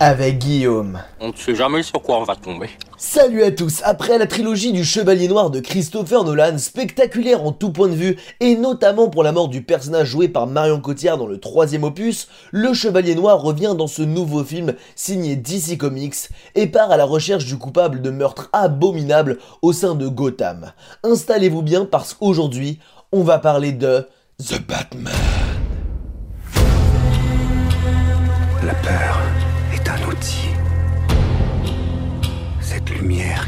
avec 0.00 0.38
Guillaume. 0.38 1.00
On 1.20 1.28
ne 1.28 1.36
sait 1.36 1.54
jamais 1.54 1.82
sur 1.82 2.00
quoi 2.02 2.18
on 2.18 2.24
va 2.24 2.36
tomber. 2.36 2.70
Salut 2.96 3.42
à 3.42 3.50
tous 3.50 3.80
Après 3.84 4.18
la 4.18 4.26
trilogie 4.26 4.72
du 4.72 4.84
Chevalier 4.84 5.28
Noir 5.28 5.50
de 5.50 5.60
Christopher 5.60 6.24
Nolan, 6.24 6.58
spectaculaire 6.58 7.42
en 7.42 7.52
tout 7.52 7.70
point 7.70 7.88
de 7.88 7.94
vue, 7.94 8.16
et 8.40 8.56
notamment 8.56 9.08
pour 9.08 9.22
la 9.22 9.32
mort 9.32 9.48
du 9.48 9.62
personnage 9.62 10.08
joué 10.08 10.28
par 10.28 10.46
Marion 10.46 10.80
Cotillard 10.80 11.18
dans 11.18 11.26
le 11.26 11.38
troisième 11.38 11.84
opus, 11.84 12.28
le 12.50 12.72
Chevalier 12.72 13.14
Noir 13.14 13.40
revient 13.40 13.74
dans 13.76 13.86
ce 13.86 14.02
nouveau 14.02 14.44
film 14.44 14.74
signé 14.94 15.36
DC 15.36 15.78
Comics 15.78 16.28
et 16.54 16.66
part 16.66 16.90
à 16.90 16.96
la 16.96 17.04
recherche 17.04 17.44
du 17.44 17.58
coupable 17.58 18.02
de 18.02 18.10
meurtre 18.10 18.48
abominable 18.52 19.38
au 19.62 19.72
sein 19.72 19.94
de 19.94 20.08
Gotham. 20.08 20.72
Installez-vous 21.02 21.62
bien 21.62 21.84
parce 21.84 22.14
qu'aujourd'hui, 22.14 22.78
on 23.12 23.22
va 23.22 23.38
parler 23.38 23.72
de 23.72 24.06
The 24.38 24.60
Batman. 24.66 25.37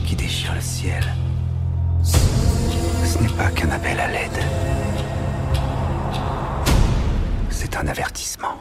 Qui 0.07 0.15
déchire 0.15 0.55
le 0.55 0.61
ciel, 0.61 1.03
ce 2.03 3.19
n'est 3.19 3.29
pas 3.37 3.51
qu'un 3.51 3.71
appel 3.71 3.99
à 3.99 4.09
l'aide. 4.09 4.45
C'est 7.51 7.77
un 7.77 7.87
avertissement. 7.87 8.57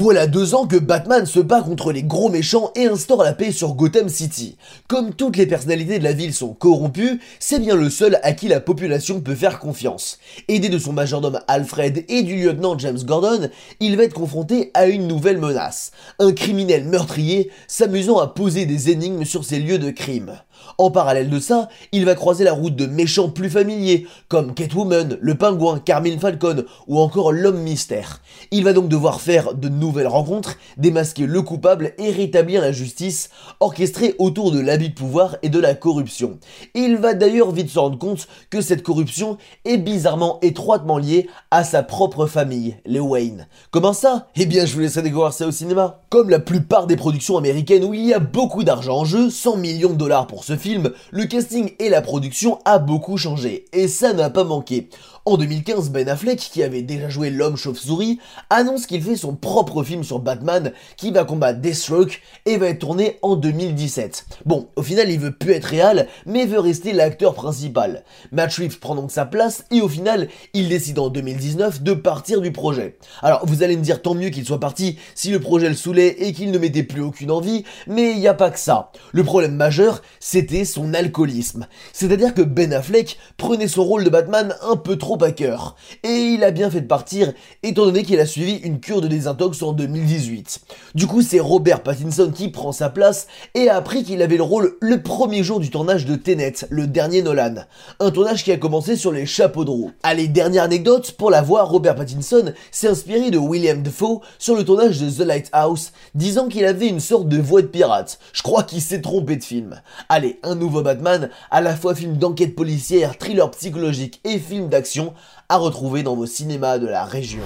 Voilà 0.00 0.26
deux 0.26 0.54
ans 0.54 0.66
que 0.66 0.78
Batman 0.78 1.26
se 1.26 1.40
bat 1.40 1.60
contre 1.60 1.92
les 1.92 2.02
gros 2.02 2.30
méchants 2.30 2.70
et 2.74 2.86
instaure 2.86 3.22
la 3.22 3.34
paix 3.34 3.52
sur 3.52 3.74
Gotham 3.74 4.08
City. 4.08 4.56
Comme 4.88 5.12
toutes 5.12 5.36
les 5.36 5.44
personnalités 5.44 5.98
de 5.98 6.04
la 6.04 6.14
ville 6.14 6.32
sont 6.32 6.54
corrompues, 6.54 7.20
c'est 7.38 7.58
bien 7.58 7.74
le 7.74 7.90
seul 7.90 8.18
à 8.22 8.32
qui 8.32 8.48
la 8.48 8.60
population 8.60 9.20
peut 9.20 9.34
faire 9.34 9.58
confiance. 9.58 10.18
Aidé 10.48 10.70
de 10.70 10.78
son 10.78 10.94
majordome 10.94 11.40
Alfred 11.48 12.06
et 12.08 12.22
du 12.22 12.36
lieutenant 12.36 12.78
James 12.78 13.02
Gordon, 13.04 13.50
il 13.80 13.98
va 13.98 14.04
être 14.04 14.14
confronté 14.14 14.70
à 14.72 14.86
une 14.86 15.06
nouvelle 15.06 15.36
menace. 15.36 15.92
Un 16.18 16.32
criminel 16.32 16.86
meurtrier 16.86 17.50
s'amusant 17.68 18.20
à 18.20 18.28
poser 18.28 18.64
des 18.64 18.88
énigmes 18.88 19.26
sur 19.26 19.44
ses 19.44 19.58
lieux 19.58 19.78
de 19.78 19.90
crime. 19.90 20.32
En 20.78 20.90
parallèle 20.90 21.30
de 21.30 21.40
ça, 21.40 21.68
il 21.92 22.04
va 22.04 22.14
croiser 22.14 22.44
la 22.44 22.52
route 22.52 22.76
de 22.76 22.86
méchants 22.86 23.28
plus 23.28 23.50
familiers, 23.50 24.06
comme 24.28 24.54
Catwoman, 24.54 25.18
le 25.20 25.34
pingouin, 25.34 25.78
Carmine 25.78 26.20
Falcon 26.20 26.64
ou 26.86 26.98
encore 27.00 27.32
l'homme 27.32 27.60
mystère. 27.60 28.20
Il 28.50 28.64
va 28.64 28.72
donc 28.72 28.88
devoir 28.88 29.20
faire 29.20 29.54
de 29.54 29.68
nouvelles 29.90 30.06
rencontres, 30.06 30.56
démasquer 30.76 31.26
le 31.26 31.42
coupable 31.42 31.94
et 31.98 32.10
rétablir 32.12 32.62
la 32.62 32.70
justice, 32.70 33.30
orchestrée 33.58 34.14
autour 34.18 34.52
de 34.52 34.60
l'habit 34.60 34.90
de 34.90 34.94
pouvoir 34.94 35.36
et 35.42 35.48
de 35.48 35.58
la 35.58 35.74
corruption. 35.74 36.38
Il 36.74 36.96
va 36.96 37.14
d'ailleurs 37.14 37.50
vite 37.50 37.70
se 37.70 37.78
rendre 37.78 37.98
compte 37.98 38.28
que 38.50 38.60
cette 38.60 38.84
corruption 38.84 39.36
est 39.64 39.78
bizarrement 39.78 40.38
étroitement 40.42 40.96
liée 40.96 41.28
à 41.50 41.64
sa 41.64 41.82
propre 41.82 42.26
famille, 42.26 42.76
les 42.86 43.00
Wayne. 43.00 43.48
Comment 43.72 43.92
ça? 43.92 44.28
Eh 44.36 44.46
bien 44.46 44.64
je 44.64 44.74
vous 44.74 44.80
laisserai 44.80 45.02
découvrir 45.02 45.32
ça 45.32 45.48
au 45.48 45.50
cinéma. 45.50 46.02
Comme 46.08 46.30
la 46.30 46.38
plupart 46.38 46.86
des 46.86 46.96
productions 46.96 47.36
américaines 47.36 47.84
où 47.84 47.92
il 47.92 48.06
y 48.06 48.14
a 48.14 48.20
beaucoup 48.20 48.62
d'argent 48.62 48.98
en 48.98 49.04
jeu, 49.04 49.28
100 49.28 49.56
millions 49.56 49.90
de 49.90 49.94
dollars 49.94 50.28
pour 50.28 50.44
ce 50.44 50.56
film, 50.56 50.92
le 51.10 51.24
casting 51.24 51.72
et 51.80 51.88
la 51.88 52.00
production 52.00 52.60
a 52.64 52.78
beaucoup 52.78 53.16
changé, 53.16 53.64
et 53.72 53.88
ça 53.88 54.12
n'a 54.12 54.30
pas 54.30 54.44
manqué. 54.44 54.88
En 55.26 55.36
2015, 55.36 55.90
Ben 55.90 56.08
Affleck, 56.08 56.38
qui 56.38 56.62
avait 56.62 56.80
déjà 56.80 57.10
joué 57.10 57.28
l'homme 57.28 57.58
chauve-souris, 57.58 58.18
annonce 58.48 58.86
qu'il 58.86 59.02
fait 59.02 59.16
son 59.16 59.34
propre 59.34 59.82
film 59.82 60.02
sur 60.02 60.18
Batman, 60.18 60.72
qui 60.96 61.10
va 61.10 61.24
combattre 61.24 61.60
Deathstroke, 61.60 62.22
et 62.46 62.56
va 62.56 62.68
être 62.68 62.78
tourné 62.78 63.18
en 63.20 63.36
2017. 63.36 64.24
Bon, 64.46 64.68
au 64.76 64.82
final, 64.82 65.10
il 65.10 65.20
veut 65.20 65.32
plus 65.32 65.52
être 65.52 65.66
réel, 65.66 66.08
mais 66.24 66.46
veut 66.46 66.58
rester 66.58 66.94
l'acteur 66.94 67.34
principal. 67.34 68.02
Matt 68.32 68.54
Reeves 68.54 68.78
prend 68.78 68.94
donc 68.94 69.10
sa 69.10 69.26
place, 69.26 69.66
et 69.70 69.82
au 69.82 69.88
final, 69.88 70.28
il 70.54 70.70
décide 70.70 70.98
en 70.98 71.10
2019 71.10 71.82
de 71.82 71.92
partir 71.92 72.40
du 72.40 72.50
projet. 72.50 72.96
Alors, 73.20 73.44
vous 73.44 73.62
allez 73.62 73.76
me 73.76 73.82
dire 73.82 74.00
tant 74.00 74.14
mieux 74.14 74.30
qu'il 74.30 74.46
soit 74.46 74.58
parti 74.58 74.98
si 75.14 75.30
le 75.30 75.38
projet 75.38 75.68
le 75.68 75.74
saoulait 75.74 76.16
et 76.20 76.32
qu'il 76.32 76.50
ne 76.50 76.58
mettait 76.58 76.82
plus 76.82 77.02
aucune 77.02 77.30
envie, 77.30 77.64
mais 77.86 78.12
il 78.12 78.20
n'y 78.20 78.28
a 78.28 78.34
pas 78.34 78.50
que 78.50 78.58
ça. 78.58 78.90
Le 79.12 79.22
problème 79.22 79.54
majeur, 79.54 80.00
c'était 80.18 80.64
son 80.64 80.94
alcoolisme. 80.94 81.66
C'est-à-dire 81.92 82.32
que 82.32 82.42
Ben 82.42 82.72
Affleck 82.72 83.18
prenait 83.36 83.68
son 83.68 83.84
rôle 83.84 84.04
de 84.04 84.10
Batman 84.10 84.54
un 84.62 84.76
peu 84.76 84.96
trop 84.96 85.09
cœur. 85.16 85.76
Et 86.02 86.34
il 86.34 86.44
a 86.44 86.50
bien 86.50 86.70
fait 86.70 86.80
de 86.80 86.86
partir, 86.86 87.32
étant 87.62 87.84
donné 87.84 88.02
qu'il 88.02 88.20
a 88.20 88.26
suivi 88.26 88.56
une 88.56 88.80
cure 88.80 89.00
de 89.00 89.08
désintox 89.08 89.62
en 89.62 89.72
2018. 89.72 90.60
Du 90.94 91.06
coup, 91.06 91.22
c'est 91.22 91.40
Robert 91.40 91.82
Pattinson 91.82 92.30
qui 92.34 92.48
prend 92.48 92.72
sa 92.72 92.88
place 92.88 93.26
et 93.54 93.68
a 93.68 93.76
appris 93.76 94.04
qu'il 94.04 94.22
avait 94.22 94.36
le 94.36 94.42
rôle 94.42 94.76
le 94.80 95.02
premier 95.02 95.42
jour 95.42 95.60
du 95.60 95.70
tournage 95.70 96.06
de 96.06 96.16
Tenet, 96.16 96.66
le 96.70 96.86
dernier 96.86 97.22
Nolan. 97.22 97.54
Un 97.98 98.10
tournage 98.10 98.44
qui 98.44 98.52
a 98.52 98.56
commencé 98.56 98.96
sur 98.96 99.12
les 99.12 99.26
chapeaux 99.26 99.64
de 99.64 99.70
roue. 99.70 99.90
Allez, 100.02 100.28
dernière 100.28 100.64
anecdote, 100.64 101.12
pour 101.12 101.30
la 101.30 101.42
voir, 101.42 101.68
Robert 101.70 101.96
Pattinson 101.96 102.52
s'est 102.70 102.88
inspiré 102.88 103.30
de 103.30 103.38
William 103.38 103.82
Defoe 103.82 104.20
sur 104.38 104.54
le 104.56 104.64
tournage 104.64 105.00
de 105.00 105.10
The 105.10 105.26
Lighthouse, 105.26 105.92
disant 106.14 106.48
qu'il 106.48 106.64
avait 106.64 106.88
une 106.88 107.00
sorte 107.00 107.28
de 107.28 107.38
voix 107.38 107.62
de 107.62 107.66
pirate. 107.66 108.18
Je 108.32 108.42
crois 108.42 108.62
qu'il 108.62 108.80
s'est 108.80 109.00
trompé 109.00 109.36
de 109.36 109.44
film. 109.44 109.80
Allez, 110.08 110.38
un 110.42 110.54
nouveau 110.54 110.82
Batman, 110.82 111.30
à 111.50 111.60
la 111.60 111.74
fois 111.74 111.94
film 111.94 112.16
d'enquête 112.16 112.54
policière, 112.54 113.18
thriller 113.18 113.50
psychologique 113.50 114.20
et 114.24 114.38
film 114.38 114.68
d'action, 114.68 114.99
à 115.48 115.56
retrouver 115.56 116.02
dans 116.02 116.14
vos 116.14 116.26
cinémas 116.26 116.78
de 116.78 116.86
la 116.86 117.04
région. 117.04 117.42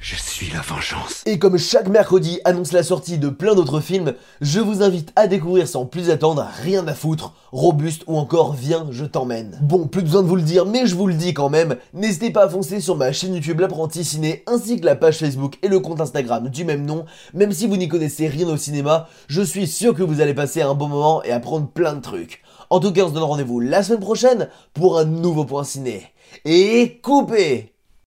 Je 0.00 0.16
suis 0.16 0.50
la 0.50 0.62
vengeance. 0.62 1.22
Et 1.26 1.38
comme 1.38 1.58
chaque 1.58 1.88
mercredi 1.88 2.40
annonce 2.46 2.72
la 2.72 2.82
sortie 2.82 3.18
de 3.18 3.28
plein 3.28 3.54
d'autres 3.54 3.80
films, 3.80 4.14
je 4.40 4.58
vous 4.58 4.82
invite 4.82 5.12
à 5.14 5.26
découvrir 5.26 5.68
sans 5.68 5.84
plus 5.84 6.08
attendre 6.08 6.48
Rien 6.62 6.88
à 6.88 6.94
foutre, 6.94 7.34
Robuste 7.52 8.04
ou 8.06 8.16
encore 8.16 8.54
Viens, 8.54 8.86
je 8.90 9.04
t'emmène. 9.04 9.58
Bon, 9.60 9.88
plus 9.88 10.00
besoin 10.00 10.22
de 10.22 10.26
vous 10.26 10.36
le 10.36 10.42
dire, 10.42 10.64
mais 10.64 10.86
je 10.86 10.94
vous 10.94 11.06
le 11.06 11.12
dis 11.12 11.34
quand 11.34 11.50
même, 11.50 11.76
n'hésitez 11.92 12.30
pas 12.30 12.46
à 12.46 12.48
foncer 12.48 12.80
sur 12.80 12.96
ma 12.96 13.12
chaîne 13.12 13.34
YouTube 13.34 13.60
L'Apprenti 13.60 14.02
Ciné 14.02 14.42
ainsi 14.46 14.80
que 14.80 14.86
la 14.86 14.96
page 14.96 15.18
Facebook 15.18 15.58
et 15.62 15.68
le 15.68 15.80
compte 15.80 16.00
Instagram 16.00 16.48
du 16.48 16.64
même 16.64 16.86
nom. 16.86 17.04
Même 17.34 17.52
si 17.52 17.66
vous 17.66 17.76
n'y 17.76 17.88
connaissez 17.88 18.26
rien 18.26 18.48
au 18.48 18.56
cinéma, 18.56 19.06
je 19.28 19.42
suis 19.42 19.66
sûr 19.66 19.94
que 19.94 20.02
vous 20.02 20.22
allez 20.22 20.34
passer 20.34 20.62
un 20.62 20.72
bon 20.72 20.88
moment 20.88 21.22
et 21.24 21.30
apprendre 21.30 21.68
plein 21.68 21.92
de 21.92 22.00
trucs. 22.00 22.42
En 22.70 22.80
tout 22.80 22.94
cas, 22.94 23.02
on 23.02 23.08
se 23.08 23.12
donne 23.12 23.24
rendez-vous 23.24 23.60
la 23.60 23.82
semaine 23.82 24.00
prochaine 24.00 24.48
pour 24.72 24.98
un 24.98 25.04
nouveau 25.04 25.44
point 25.44 25.64
ciné. 25.64 26.06
Et 26.46 27.00
coupez 27.02 27.74